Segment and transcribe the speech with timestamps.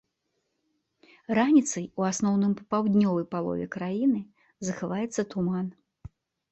[1.39, 4.19] Раніцай у асноўным па паўднёвай палове краіны
[4.71, 5.67] захаваецца туман.